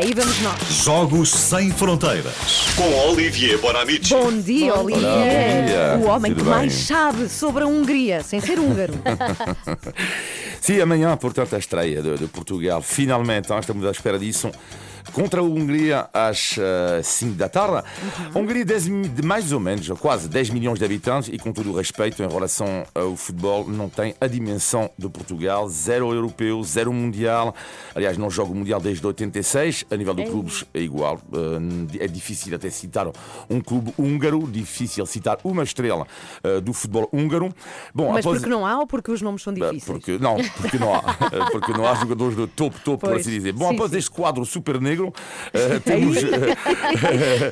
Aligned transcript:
Aí 0.00 0.12
vamos 0.14 0.40
nós. 0.42 0.60
Jogos 0.84 1.30
Sem 1.30 1.70
Fronteiras. 1.72 2.32
Com 2.76 3.10
Olivier 3.10 3.58
Bonamici. 3.58 4.14
Bom 4.14 4.30
dia, 4.40 4.74
Olivier. 4.78 5.64
dia. 5.66 5.98
O 6.00 6.06
homem 6.06 6.32
Tudo 6.32 6.44
que 6.44 6.50
mais 6.50 6.72
bem? 6.74 6.82
sabe 6.84 7.28
sobre 7.28 7.64
a 7.64 7.66
Hungria, 7.66 8.22
sem 8.22 8.40
ser 8.40 8.58
húngaro. 8.60 8.94
Sim, 10.60 10.80
amanhã, 10.80 11.16
portanto, 11.16 11.54
a 11.54 11.58
estreia 11.58 12.00
de, 12.00 12.16
de 12.16 12.26
Portugal. 12.26 12.80
Finalmente, 12.80 13.48
nós 13.50 13.60
estamos 13.60 13.84
à 13.84 13.90
espera 13.90 14.18
disso. 14.18 14.50
Contra 15.14 15.40
a 15.40 15.42
Hungria 15.42 16.06
às 16.12 16.56
5 17.02 17.34
da 17.34 17.48
tarde. 17.48 17.82
A 18.34 18.38
Hungria, 18.38 18.62
10 18.62 18.88
mi- 18.88 19.08
de 19.08 19.22
mais 19.22 19.52
ou 19.52 19.58
menos, 19.58 19.88
quase 19.98 20.28
10 20.28 20.50
milhões 20.50 20.78
de 20.78 20.84
habitantes, 20.84 21.30
e 21.32 21.38
com 21.38 21.50
todo 21.50 21.70
o 21.72 21.74
respeito 21.74 22.22
em 22.22 22.28
relação 22.28 22.84
ao 22.94 23.16
futebol, 23.16 23.66
não 23.66 23.88
tem 23.88 24.14
a 24.20 24.26
dimensão 24.26 24.90
de 24.98 25.08
Portugal. 25.08 25.66
Zero 25.70 26.12
europeu, 26.12 26.62
zero 26.62 26.92
mundial. 26.92 27.54
Aliás, 27.94 28.18
não 28.18 28.28
joga 28.28 28.52
o 28.52 28.54
mundial 28.54 28.80
desde 28.80 29.04
86. 29.06 29.86
A 29.90 29.96
nível 29.96 30.14
de 30.14 30.24
clubes 30.24 30.64
é 30.74 30.80
igual. 30.80 31.20
Eh, 31.32 32.04
É 32.04 32.06
difícil 32.08 32.54
até 32.54 32.68
citar 32.70 33.06
um 33.48 33.60
clube 33.60 33.92
húngaro, 33.98 34.46
difícil 34.50 35.04
citar 35.06 35.38
uma 35.44 35.62
estrela 35.62 36.06
eh, 36.44 36.60
do 36.60 36.72
futebol 36.72 37.08
húngaro. 37.12 37.48
Bom, 37.94 38.12
Mas 38.12 38.24
após- 38.24 38.38
porque 38.38 38.50
não 38.50 38.66
há 38.66 38.78
ou 38.80 38.86
porque 38.86 39.10
os 39.10 39.22
nomes 39.22 39.42
são 39.42 39.52
difíceis? 39.52 39.84
porque, 39.84 40.18
não, 40.18 40.36
porque 40.60 40.78
não 40.78 40.94
há. 40.94 40.98
Eh, 41.32 41.50
Porque 41.50 41.72
não 41.72 41.86
há 41.86 41.94
jogadores 41.94 42.36
de 42.36 42.46
topo, 42.48 42.78
topo, 42.84 43.06
por 43.06 43.16
assim 43.16 43.30
dizer. 43.30 43.52
Bom, 43.52 43.68
Sim, 43.68 43.74
após 43.74 43.90
sim. 43.90 43.98
este 43.98 44.10
quadro 44.10 44.44
super 44.46 44.80
negro, 44.80 45.12
eh, 45.52 45.78
temos, 45.80 46.16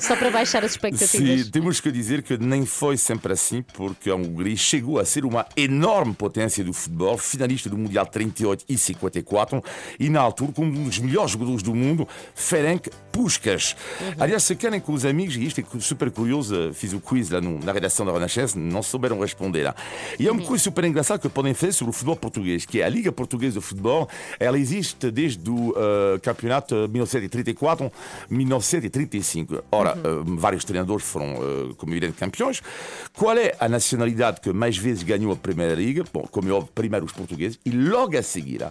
Só 0.00 0.16
para 0.16 0.30
baixar 0.30 0.64
as 0.64 0.72
expectativas. 0.77 1.41
sim, 1.44 1.50
temos 1.50 1.80
que 1.80 1.91
dizer 1.91 2.22
que 2.22 2.36
nem 2.38 2.64
foi 2.66 2.96
sempre 2.96 3.32
assim, 3.32 3.62
porque 3.74 4.10
a 4.10 4.14
Hungria 4.14 4.56
chegou 4.56 4.98
a 4.98 5.05
ser 5.05 5.24
uma 5.24 5.46
enorme 5.56 6.14
potência 6.14 6.62
do 6.64 6.72
futebol, 6.72 7.18
finalista 7.18 7.68
do 7.68 7.77
Mundial 7.77 8.06
38 8.06 8.64
e 8.68 8.78
54, 8.78 9.62
e 9.98 10.08
na 10.08 10.20
altura, 10.20 10.52
com 10.52 10.64
um 10.64 10.84
dos 10.84 10.98
melhores 10.98 11.30
jogadores 11.32 11.62
do 11.62 11.74
mundo, 11.74 12.06
Ferenc 12.34 12.88
Puskas. 13.12 13.74
Aliás, 14.18 14.42
se 14.42 14.54
querem 14.54 14.78
com 14.78 14.92
os 14.92 15.04
amigos, 15.06 15.36
e 15.36 15.44
isto 15.46 15.60
é 15.60 15.64
super 15.80 16.10
curioso, 16.10 16.55
eh, 16.55 16.72
fiz 16.72 16.92
o 16.92 17.00
quiz 17.00 17.30
lá 17.30 17.41
no- 17.41 17.58
na 17.60 17.72
redação 17.72 18.05
da 18.05 18.12
Renascença, 18.12 18.58
não 18.58 18.83
souberam 18.83 19.18
responder. 19.20 19.72
E 20.18 20.28
é 20.28 20.30
uma 20.33 20.42
coisa 20.42 20.62
super 20.64 20.84
engraçada 20.84 21.18
que 21.20 21.28
podem 21.28 21.55
fazer 21.55 21.72
sobre 21.72 21.91
o 21.91 21.92
futebol 21.94 22.16
português, 22.16 22.66
que 22.66 22.83
é 22.83 22.84
a 22.84 22.88
Liga 22.91 23.10
Portuguesa 23.10 23.58
de 23.58 23.64
Futebol, 23.64 24.08
ela 24.38 24.58
existe 24.58 25.10
desde 25.10 25.48
o 25.48 25.74
eh, 25.77 26.18
campeonato 26.20 26.74
1934, 26.88 27.91
1935. 28.28 29.62
Ora, 29.72 29.90
eh, 29.96 30.22
vários 30.36 30.64
treinadores 30.64 31.06
foram, 31.06 31.27
eh, 31.36 31.74
como 31.77 31.92
evidente, 31.92 32.14
campeões. 32.18 32.62
Qual 33.14 33.36
é 33.36 33.55
a 33.58 33.68
nacionalidade 33.68 34.40
que 34.40 34.52
mais 34.52 34.77
vezes 34.77 35.02
ganhou 35.02 35.33
a 35.33 35.36
Primeira 35.36 35.74
Liga? 35.74 36.05
Bom, 36.12 36.27
como 36.30 36.48
é 36.48 36.52
óbvio, 36.52 36.70
primeiro 36.74 37.06
os 37.06 37.12
portugueses, 37.12 37.58
e 37.64 37.70
logo 37.70 38.16
a 38.18 38.22
seguir. 38.22 38.62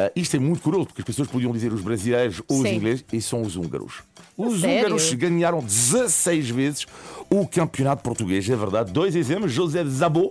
Ah, 0.00 0.12
isto 0.14 0.36
é 0.36 0.38
muito 0.38 0.62
curioso, 0.62 0.86
porque 0.86 1.00
as 1.00 1.06
pessoas 1.06 1.26
podiam 1.26 1.50
dizer 1.50 1.72
os 1.72 1.80
brasileiros 1.80 2.40
ou 2.46 2.58
os 2.58 2.68
Sim. 2.68 2.76
ingleses, 2.76 3.04
e 3.12 3.20
são 3.20 3.42
os 3.42 3.56
húngaros. 3.56 3.94
Os 4.36 4.60
sério? 4.60 4.78
húngaros 4.78 5.12
ganharam 5.14 5.58
16 5.58 6.50
vezes 6.50 6.86
o 7.28 7.44
campeonato 7.48 8.00
português, 8.04 8.48
é 8.48 8.54
verdade. 8.54 8.92
Dois 8.92 9.16
exemplos: 9.16 9.50
José 9.50 9.84
Zabot 9.84 10.30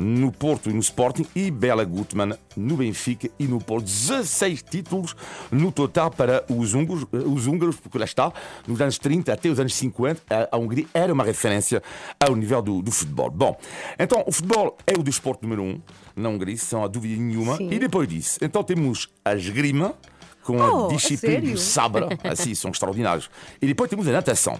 no 0.00 0.32
Porto 0.32 0.70
e 0.70 0.72
no 0.72 0.80
Sporting 0.80 1.26
e 1.36 1.50
Bela 1.50 1.84
Gutmann 1.84 2.32
no 2.56 2.76
Benfica 2.76 3.28
e 3.38 3.46
no 3.46 3.60
Porto. 3.60 3.84
16 3.84 4.62
títulos 4.62 5.14
no 5.52 5.70
total 5.70 6.10
para 6.10 6.44
os 6.48 6.72
húngaros, 6.72 7.02
eh, 7.12 7.16
os 7.18 7.46
húngaros 7.46 7.76
porque 7.76 7.98
lá 7.98 8.06
está, 8.06 8.32
nos 8.66 8.80
anos 8.80 8.98
30 8.98 9.32
até 9.32 9.50
os 9.50 9.60
anos 9.60 9.74
50, 9.74 10.22
a, 10.50 10.56
Hungria 10.56 10.86
era 10.94 11.12
uma 11.12 11.22
referência 11.22 11.82
ao 12.18 12.34
nível 12.34 12.62
do, 12.62 12.80
do 12.80 12.90
futebol. 12.90 13.30
Bom, 13.30 13.60
então 13.98 14.24
o 14.26 14.32
futebol 14.32 14.78
é 14.86 14.98
o 14.98 15.02
desporto 15.02 15.42
número 15.42 15.62
um 15.62 15.80
na 16.16 16.30
Hungria, 16.30 16.56
sem 16.56 16.78
dúvida 16.88 17.20
nenhuma. 17.20 17.56
Sim. 17.56 17.68
E 17.70 17.78
depois 17.78 18.08
disso, 18.08 18.38
então 18.40 18.62
temos 18.62 19.08
a 19.22 19.34
esgrima 19.34 19.94
com 20.42 20.56
Oh, 20.58 20.86
a 20.86 20.92
a 20.92 20.96
disciplina 20.96 21.52
do 21.52 21.58
sabre, 21.58 22.06
assim, 22.24 22.54
são 22.54 22.70
extraordinários. 22.70 23.30
E 23.60 23.66
depois 23.66 23.88
temos 23.90 24.06
a 24.08 24.12
natação. 24.12 24.58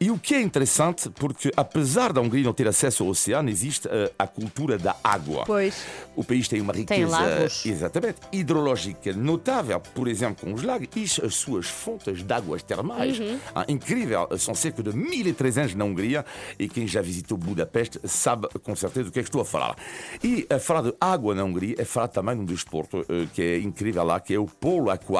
E 0.00 0.10
o 0.10 0.18
que 0.18 0.34
é 0.34 0.40
interessante, 0.40 1.10
porque 1.10 1.50
apesar 1.56 2.12
da 2.12 2.20
Hungria 2.20 2.44
não 2.44 2.52
ter 2.54 2.66
acesso 2.66 3.02
ao 3.04 3.10
oceano, 3.10 3.50
existe 3.50 3.86
eh, 3.90 4.10
a 4.18 4.26
cultura 4.26 4.78
da 4.78 4.96
água. 5.04 5.44
Pois. 5.44 5.84
O 6.16 6.24
país 6.24 6.48
tem 6.48 6.60
uma 6.60 6.72
riqueza 6.72 7.06
lagos. 7.10 7.66
exatamente 7.66 8.16
hidrológica 8.32 9.12
notável, 9.12 9.78
por 9.78 10.08
exemplo, 10.08 10.46
com 10.46 10.54
os 10.54 10.62
lagos 10.62 10.88
e 10.96 11.02
as 11.26 11.34
suas 11.34 11.66
fontes 11.66 12.22
de 12.22 12.32
águas 12.32 12.62
termais. 12.62 13.20
Ah, 13.54 13.66
incrível, 13.68 14.26
são 14.38 14.54
cerca 14.54 14.82
de 14.82 14.96
1300 14.96 15.74
na 15.74 15.84
Hungria 15.84 16.24
e 16.58 16.66
quem 16.68 16.86
já 16.86 17.02
visitou 17.02 17.36
Budapeste 17.36 18.00
sabe 18.04 18.48
com 18.62 18.74
certeza 18.74 19.04
do 19.04 19.12
que 19.12 19.18
é 19.20 19.22
que 19.22 19.28
estou 19.28 19.42
a 19.42 19.44
falar. 19.44 19.76
E 20.24 20.46
a 20.48 20.58
falar 20.58 20.82
de 20.82 20.94
água 21.00 21.34
na 21.34 21.44
Hungria 21.44 21.74
é 21.78 21.84
falar 21.84 22.08
também 22.08 22.34
de 22.36 22.40
um 22.40 22.44
desporto 22.46 23.04
eh, 23.08 23.26
que 23.34 23.42
é 23.42 23.58
incrível 23.58 24.02
lá, 24.04 24.18
que 24.18 24.32
é 24.34 24.38
o 24.38 24.46
polo 24.46 24.88
aquático, 24.90 25.10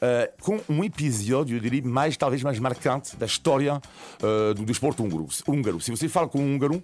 eh, 0.00 0.30
com 0.40 0.60
um 0.68 0.82
episódio, 0.84 1.56
eu 1.56 1.60
diria, 1.60 1.82
mais, 1.84 2.16
talvez 2.16 2.42
mais 2.42 2.58
marcante 2.58 3.16
da 3.16 3.26
história 3.26 3.80
eh, 4.22 4.54
do 4.54 4.64
desporto 4.64 5.02
húngaro. 5.02 5.26
húngaro. 5.46 5.80
Se 5.80 5.90
você 5.90 6.08
fala 6.08 6.28
com 6.28 6.38
um 6.40 6.54
húngaro, 6.54 6.82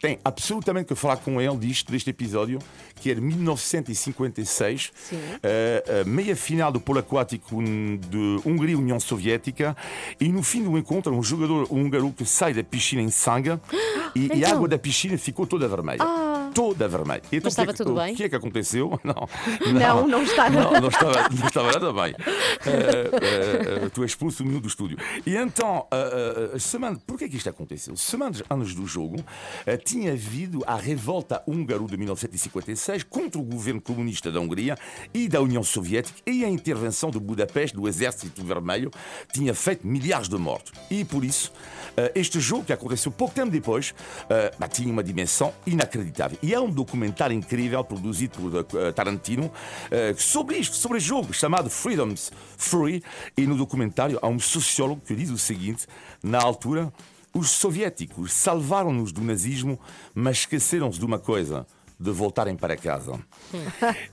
tem 0.00 0.16
absolutamente 0.24 0.86
que 0.86 0.94
falar 0.94 1.16
com 1.16 1.40
ele 1.40 1.56
disto, 1.56 1.90
deste 1.90 2.10
episódio, 2.10 2.60
que 3.00 3.10
é 3.10 3.14
de 3.14 3.20
1956, 3.20 4.92
eh, 5.42 6.02
a 6.02 6.04
meia 6.08 6.36
final 6.36 6.70
do 6.70 6.80
polo 6.80 7.00
aquático 7.00 7.60
de 7.62 8.40
Hungria 8.48 8.74
e 8.74 8.76
União 8.76 9.00
Soviética, 9.00 9.76
e 10.20 10.28
no 10.28 10.42
fim 10.42 10.62
do 10.62 10.78
encontro, 10.78 11.12
um 11.12 11.22
jogador 11.22 11.66
húngaro 11.70 12.12
que 12.12 12.24
sai 12.24 12.54
da 12.54 12.62
piscina 12.62 13.02
em 13.02 13.10
sangue 13.10 13.58
e, 14.14 14.26
e 14.28 14.32
a 14.32 14.36
Então? 14.36 14.52
água 14.52 14.68
da 14.68 14.78
piscina 14.78 15.18
ficou 15.18 15.46
toda 15.46 15.66
vermelha. 15.66 16.04
Toda 16.58 16.88
vermelha. 16.88 17.22
Então, 17.30 17.40
Mas 17.44 17.52
estava 17.52 17.70
o 17.70 17.74
que 17.74 17.82
é 17.82 17.84
que- 17.84 17.84
tudo 17.84 17.92
o 17.92 18.02
bem? 18.04 18.14
que 18.16 18.24
é 18.24 18.28
que 18.28 18.34
aconteceu? 18.34 18.98
Não, 19.04 19.14
Não, 19.72 20.08
não 20.08 20.24
Não, 20.24 20.26
nada. 20.26 20.80
não 20.80 20.88
estava, 20.88 21.28
não 21.30 21.46
estava 21.46 21.72
nada 21.72 21.92
bem. 21.92 22.14
Eh, 22.66 23.84
eh, 23.84 23.88
tu 23.94 24.02
és 24.02 24.10
expulso 24.10 24.42
do 24.42 24.58
do 24.60 24.66
estúdio. 24.66 24.98
E 25.24 25.36
então, 25.36 25.86
eh, 25.92 26.50
eh, 26.54 26.58
semana, 26.58 26.98
por 27.06 27.16
que 27.16 27.24
é 27.24 27.28
que 27.28 27.36
isto 27.36 27.48
aconteceu? 27.48 27.96
Semanas 27.96 28.42
antes 28.50 28.74
do 28.74 28.86
jogo, 28.86 29.16
eh, 29.66 29.76
tinha 29.76 30.12
havido 30.12 30.64
a 30.66 30.74
revolta 30.74 31.42
húngaro 31.46 31.86
de 31.86 31.96
1956 31.96 33.04
contra 33.04 33.40
o 33.40 33.44
governo 33.44 33.80
comunista 33.80 34.32
da 34.32 34.40
Hungria 34.40 34.76
e 35.14 35.28
da 35.28 35.40
União 35.40 35.62
Soviética 35.62 36.18
e 36.26 36.44
a 36.44 36.48
intervenção 36.48 37.10
de 37.10 37.20
Budapeste, 37.20 37.76
do 37.76 37.86
Exército 37.86 38.42
Vermelho, 38.44 38.90
tinha 39.32 39.54
feito 39.54 39.86
milhares 39.86 40.28
de 40.28 40.36
mortos. 40.36 40.72
E 40.90 41.04
por 41.04 41.24
isso, 41.24 41.52
este 42.16 42.40
jogo, 42.40 42.64
que 42.64 42.72
aconteceu 42.72 43.12
pouco 43.12 43.32
tempo 43.34 43.50
depois, 43.50 43.94
tinha 44.72 44.90
uma 44.92 45.04
dimensão 45.04 45.52
inacreditável. 45.66 46.36
E 46.48 46.54
há 46.54 46.62
um 46.62 46.70
documentário 46.70 47.36
incrível 47.36 47.84
produzido 47.84 48.38
por 48.38 48.80
eh, 48.80 48.90
Tarantino 48.92 49.52
eh, 49.90 50.14
sobre 50.16 50.56
isto, 50.56 50.76
sobre 50.76 50.98
jogo, 50.98 51.30
chamado 51.30 51.68
Freedoms 51.68 52.32
Free. 52.56 53.02
E 53.36 53.46
no 53.46 53.54
documentário 53.54 54.18
há 54.22 54.28
um 54.28 54.38
sociólogo 54.38 55.02
que 55.06 55.14
diz 55.14 55.28
o 55.28 55.36
seguinte: 55.36 55.86
na 56.22 56.40
altura, 56.40 56.90
os 57.34 57.50
soviéticos 57.50 58.32
salvaram-nos 58.32 59.12
do 59.12 59.20
nazismo, 59.20 59.78
mas 60.14 60.38
esqueceram-se 60.38 60.98
de 60.98 61.04
uma 61.04 61.18
coisa. 61.18 61.66
De 62.00 62.12
voltarem 62.12 62.54
para 62.54 62.76
casa. 62.76 63.18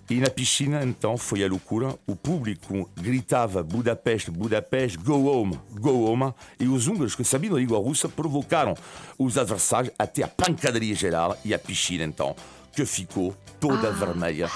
E 0.09 0.15
na 0.15 0.29
piscina, 0.29 0.83
então, 0.83 1.17
foi 1.17 1.43
a 1.43 1.47
loucura. 1.47 1.95
O 2.07 2.15
público 2.15 2.89
gritava 2.95 3.61
Budapeste, 3.61 4.31
Budapeste, 4.31 4.97
go 4.97 5.25
home, 5.25 5.59
go 5.71 6.05
home. 6.05 6.33
E 6.59 6.67
os 6.67 6.87
húngaros 6.87 7.13
que 7.15 7.23
sabiam 7.23 7.55
a 7.55 7.59
língua 7.59 7.77
russa 7.77 8.09
provocaram 8.09 8.75
os 9.19 9.37
adversários 9.37 9.93
até 9.99 10.23
a 10.23 10.27
pancadaria 10.27 10.95
geral 10.95 11.37
e 11.45 11.53
a 11.53 11.59
piscina, 11.59 12.03
então, 12.03 12.35
que 12.73 12.85
ficou 12.85 13.35
toda 13.59 13.91
vermelha 13.91 14.49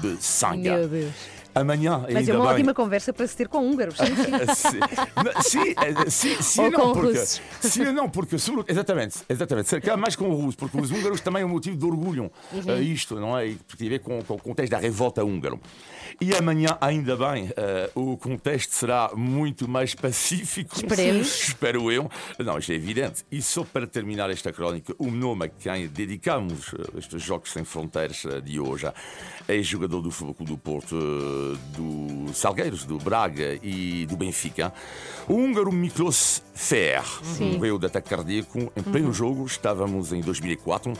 de 0.00 0.22
sangue. 0.22 0.70
Meu 0.70 0.88
Deus. 0.88 1.35
Amanhã, 1.56 2.04
Mas 2.12 2.28
é 2.28 2.34
uma 2.34 2.44
bem. 2.44 2.54
ótima 2.54 2.74
conversa 2.74 3.12
para 3.12 3.26
se 3.26 3.34
ter 3.36 3.48
com 3.48 3.58
húngaros. 3.66 3.96
Sim, 3.96 4.04
sim. 4.54 5.74
Sim, 6.08 6.42
sim 6.42 6.60
Ou 6.62 6.70
não, 6.70 6.80
com 6.80 6.92
porque, 6.92 7.18
russos. 7.18 7.40
sim, 7.60 7.84
não, 7.92 8.10
porque 8.10 8.36
exatamente, 8.68 9.18
exatamente, 9.28 9.68
se 9.68 9.80
calhar 9.80 9.98
mais 9.98 10.14
com 10.14 10.28
os 10.30 10.36
russos, 10.36 10.54
porque 10.54 10.78
os 10.78 10.90
húngaros 10.90 11.20
também 11.20 11.42
é 11.42 11.46
um 11.46 11.48
motivo 11.48 11.76
de 11.76 11.84
orgulho, 11.84 12.30
eh, 12.66 12.80
isto, 12.80 13.18
não 13.18 13.38
é? 13.38 13.54
Porque 13.66 13.76
tem 13.78 13.86
a 13.86 13.90
ver 13.90 13.98
com, 14.00 14.22
com 14.22 14.34
o 14.34 14.38
contexto 14.38 14.72
da 14.72 14.78
revolta 14.78 15.24
húngaro. 15.24 15.58
E 16.20 16.34
amanhã, 16.34 16.76
ainda 16.80 17.16
bem, 17.16 17.50
eh, 17.56 17.90
o 17.94 18.16
contexto 18.16 18.72
será 18.72 19.10
muito 19.14 19.68
mais 19.68 19.94
pacífico. 19.94 20.76
Esperemos. 20.76 21.26
Espero 21.48 21.90
eu. 21.90 22.10
Não, 22.38 22.58
isto 22.58 22.72
é 22.72 22.74
evidente. 22.74 23.24
E 23.30 23.40
só 23.42 23.64
para 23.64 23.86
terminar 23.86 24.30
esta 24.30 24.52
crónica, 24.52 24.94
o 24.98 25.10
nome 25.10 25.46
a 25.46 25.48
quem 25.48 25.88
dedicamos 25.88 26.72
eh, 26.74 26.98
estes 26.98 27.22
Jogos 27.22 27.52
Sem 27.52 27.64
Fronteiras 27.64 28.24
eh, 28.24 28.40
de 28.40 28.60
hoje 28.60 28.86
é 29.48 29.62
jogador 29.62 30.00
do 30.02 30.10
Futebol 30.10 30.46
do 30.46 30.58
Porto, 30.58 30.96
eh, 30.96 31.45
do 31.76 32.32
Salgueiros, 32.34 32.84
do 32.84 32.98
Braga 32.98 33.58
e 33.62 34.06
do 34.06 34.16
Benfica. 34.16 34.72
O 35.28 35.34
húngaro 35.34 35.72
Miklos 35.72 36.42
Fer 36.54 37.02
morreu 37.52 37.78
de 37.78 37.86
ataque 37.86 38.08
cardíaco 38.08 38.72
em 38.76 38.82
pleno 38.82 39.12
jogo. 39.12 39.44
Estávamos 39.44 40.12
em 40.12 40.20
2004 40.20 40.92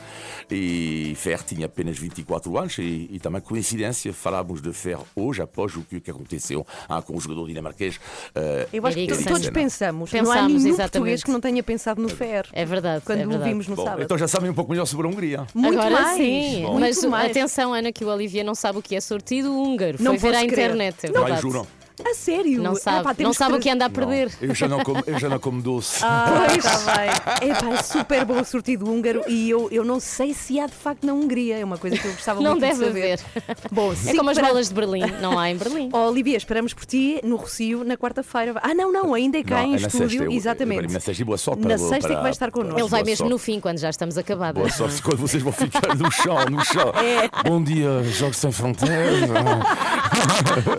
e 0.51 1.15
Fer 1.17 1.43
tinha 1.45 1.67
apenas 1.67 1.97
24 1.99 2.59
anos 2.59 2.77
e, 2.79 3.09
e 3.13 3.19
também 3.21 3.41
coincidência 3.41 4.13
falamos 4.13 4.61
de 4.61 4.73
Fer 4.73 4.99
hoje 5.15 5.41
após 5.43 5.75
o 5.77 5.83
que, 5.83 6.01
que 6.01 6.11
aconteceu 6.11 6.67
ah, 6.89 7.01
com 7.01 7.17
o 7.17 7.21
jogador 7.21 7.47
dinamarquês. 7.47 7.99
eh, 8.35 8.69
Eu 8.73 8.85
acho 8.87 8.97
que 8.97 9.03
Eriksen. 9.05 9.25
todos 9.25 9.49
pensamos. 9.51 10.13
não 10.13 10.21
há 10.21 10.23
Pensamos, 10.25 10.49
nenhum 10.63 10.75
exatamente. 10.75 10.91
português 10.93 11.23
que 11.25 11.31
não 11.31 11.41
tenha 11.41 11.63
pensado 11.63 12.03
no 12.03 12.09
FER. 12.09 12.47
É 12.53 12.65
verdade. 12.65 13.05
Quando 13.07 13.21
é 13.21 13.27
o 13.27 13.29
verdade. 13.29 13.49
vimos 13.51 13.69
no 13.69 13.77
Bom, 13.77 13.85
sábado. 13.85 14.03
então 14.03 14.19
já 14.19 14.29
sabem 14.29 14.51
um 14.51 14.55
pouco 14.55 14.73
melhor 14.73 14.87
sobre 14.87 15.07
a 15.07 15.11
Hungria. 15.11 15.47
Muito 15.55 15.79
Agora 15.79 16.03
mais. 16.03 16.17
sim, 16.17 16.63
Muito 16.63 16.81
mas 16.81 17.05
mais. 17.05 17.31
atenção, 17.31 17.73
Ana, 17.73 17.93
que 17.93 18.05
o 18.05 18.09
Olivier 18.09 18.45
não 18.45 18.55
sabe 18.55 18.79
o 18.79 18.83
que 18.83 18.95
é 18.97 19.01
sortido 19.01 19.53
húngaro. 19.57 19.97
Não 20.01 20.19
Foi 20.19 20.31
ver 20.33 20.36
à 20.37 20.45
internet, 20.45 21.07
é 21.07 21.11
Não. 21.11 21.25
Ai, 21.25 21.37
juro. 21.41 21.67
A 22.05 22.15
sério? 22.15 22.63
Não 22.63 22.75
sabe, 22.75 23.01
Epá, 23.11 23.15
não 23.21 23.33
sabe 23.33 23.55
o 23.57 23.59
que 23.61 23.71
anda 23.71 23.87
a 23.87 23.91
perder. 23.91 24.31
Eu 24.41 24.55
já 24.55 24.69
não 24.69 24.81
como, 24.85 25.03
eu 25.07 25.19
já 25.19 25.29
não 25.31 25.39
como 25.39 25.63
doce. 25.63 26.01
Ah, 26.05 26.47
está 26.57 26.79
bem. 26.79 27.51
Epá, 27.51 27.69
é 27.71 27.83
super 27.83 28.25
bom 28.27 28.41
o 28.41 28.45
sortido 28.45 28.91
húngaro 28.91 29.23
e 29.27 29.49
eu, 29.49 29.69
eu 29.73 29.83
não 29.83 29.99
sei 29.99 30.35
se 30.35 30.61
há 30.61 30.67
de 30.67 30.75
facto 30.75 31.05
na 31.07 31.15
Hungria. 31.15 31.57
É 31.59 31.65
uma 31.65 31.79
coisa 31.79 31.97
que 31.97 32.07
eu 32.07 32.13
gostava 32.13 32.41
Não 32.43 32.51
muito 32.51 32.61
deve 32.61 32.75
de 32.81 32.87
saber. 32.87 33.19
haver. 33.47 33.57
Bom, 33.73 33.95
É 34.07 34.15
como 34.15 34.29
as 34.29 34.37
para- 34.39 34.49
bolas 34.49 34.69
de 34.69 34.75
Berlim, 34.75 35.01
não 35.23 35.39
há 35.39 35.51
em 35.51 35.57
Berlim. 35.57 35.89
Oh, 35.93 36.09
Olivia, 36.09 36.37
esperamos 36.37 36.75
por 36.75 36.85
ti 36.85 37.19
no 37.25 37.37
Rocio 37.37 37.83
na 37.83 37.97
quarta-feira. 37.97 38.55
Ah, 38.63 38.75
não, 38.75 38.93
não, 38.93 39.15
ainda 39.15 39.39
é 39.39 39.43
cá 39.43 39.63
Não, 39.63 39.65
em 39.65 39.77
é 39.77 39.81
na 39.81 39.87
estúdio. 39.87 40.09
sexta, 40.11 40.25
eu- 40.25 40.33
Exatamente. 40.33 40.93
Na 40.93 41.01
sexta 41.01 41.23
e 41.23 41.25
boa 41.25 41.39
sorte 41.39 41.63
Na 41.63 41.69
para 41.69 41.79
sexta 41.79 41.97
é 41.97 42.01
que 42.01 42.09
para- 42.09 42.21
vai 42.23 42.31
estar 42.31 42.51
connosco. 42.51 42.79
Ele 42.79 42.89
vai 42.89 43.03
mesmo 43.05 43.17
sorte. 43.17 43.31
no 43.31 43.39
fim, 43.39 43.59
quando 43.59 43.79
já 43.79 43.89
estamos 43.89 44.19
acabadas. 44.19 44.61
Boa 44.63 44.71
sorte 44.71 45.01
quando 45.01 45.17
vocês 45.19 45.43
vão 45.43 45.53
ficar 45.53 45.95
no 45.97 46.11
chão, 46.13 46.45
no 46.51 46.63
chão. 46.63 46.93
É. 46.97 47.49
Bom 47.49 47.63
dia, 47.63 48.03
Jogos 48.05 48.37
Sem 48.37 48.53
Fronteiras. 48.53 49.31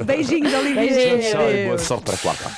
Beijinhos, 0.06 0.54
Olivia. 0.54 0.76
Beijinhos. 0.76 1.07
Tchau 1.20 1.50
e 1.50 1.66
boa 1.66 2.58